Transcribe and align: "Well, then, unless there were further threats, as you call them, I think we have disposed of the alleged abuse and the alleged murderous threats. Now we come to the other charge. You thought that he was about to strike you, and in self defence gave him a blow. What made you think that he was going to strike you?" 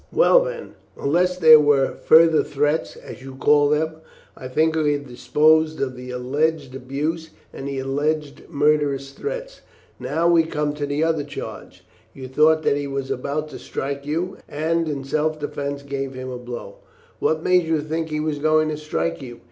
"Well, 0.11 0.43
then, 0.45 0.73
unless 0.97 1.37
there 1.37 1.59
were 1.59 1.93
further 1.93 2.41
threats, 2.43 2.95
as 2.95 3.21
you 3.21 3.35
call 3.35 3.69
them, 3.69 3.97
I 4.35 4.47
think 4.47 4.75
we 4.75 4.93
have 4.93 5.07
disposed 5.07 5.79
of 5.79 5.95
the 5.95 6.09
alleged 6.09 6.73
abuse 6.73 7.29
and 7.53 7.67
the 7.67 7.77
alleged 7.77 8.49
murderous 8.49 9.11
threats. 9.11 9.61
Now 9.99 10.27
we 10.27 10.41
come 10.45 10.73
to 10.73 10.87
the 10.87 11.03
other 11.03 11.23
charge. 11.23 11.85
You 12.15 12.27
thought 12.27 12.63
that 12.63 12.77
he 12.77 12.87
was 12.87 13.11
about 13.11 13.47
to 13.49 13.59
strike 13.59 14.03
you, 14.03 14.37
and 14.49 14.89
in 14.89 15.03
self 15.03 15.37
defence 15.39 15.83
gave 15.83 16.15
him 16.15 16.31
a 16.31 16.39
blow. 16.39 16.77
What 17.19 17.43
made 17.43 17.65
you 17.65 17.79
think 17.81 18.07
that 18.07 18.13
he 18.15 18.19
was 18.19 18.39
going 18.39 18.69
to 18.69 18.77
strike 18.77 19.21
you?" 19.21 19.39